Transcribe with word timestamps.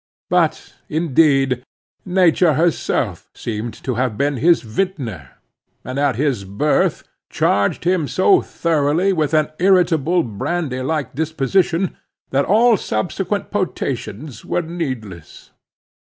But 0.31 0.73
indeed, 0.89 1.63
nature 2.05 2.53
herself 2.55 3.29
seemed 3.35 3.75
to 3.83 3.93
have 4.01 4.17
been 4.17 4.37
his 4.37 4.63
vintner, 4.63 5.29
and 5.85 5.99
at 5.99 6.15
his 6.15 6.43
birth 6.43 7.03
charged 7.29 7.83
him 7.83 8.07
so 8.07 8.41
thoroughly 8.41 9.13
with 9.13 9.35
an 9.35 9.49
irritable, 9.59 10.23
brandy 10.23 10.81
like 10.81 11.13
disposition, 11.13 11.97
that 12.31 12.45
all 12.45 12.77
subsequent 12.77 13.51
potations 13.51 14.43
were 14.43 14.63
needless. 14.63 15.51